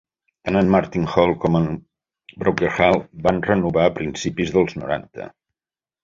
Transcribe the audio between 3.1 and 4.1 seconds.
van renovar a